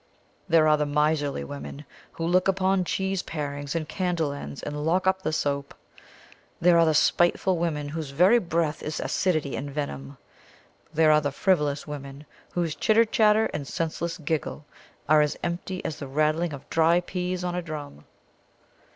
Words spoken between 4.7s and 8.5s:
lock up the soap. There are the spiteful women whose very